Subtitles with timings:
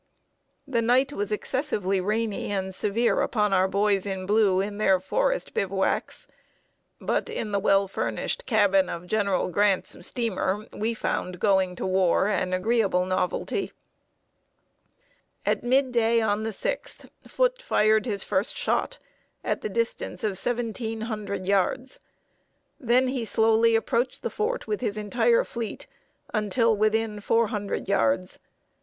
[0.67, 5.53] The night was excessively rainy and severe upon our boys in blue in their forest
[5.53, 6.25] bivouacs;
[6.99, 12.27] but in the well furnished cabin of General Grant's steamer, we found "going to war"
[12.29, 13.73] an agreeable novelty.
[15.45, 18.23] [Sidenote: ITS CAPTURE BY COMMODORE FOOTE.] At mid day on the 6th, Foote fired his
[18.23, 18.97] first shot,
[19.43, 21.99] at the distance of seventeen hundred yards.
[22.79, 25.85] Then he slowly approached the fort with his entire fleet,
[26.33, 28.39] until within four hundred yards.